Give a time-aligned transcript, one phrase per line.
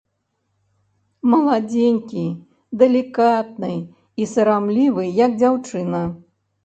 [1.33, 2.23] Маладзенькі,
[2.83, 3.69] далікатны
[4.25, 6.01] і сарамлівы, як дзяўчына.